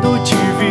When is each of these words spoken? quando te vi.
quando 0.00 0.22
te 0.24 0.34
vi. 0.58 0.69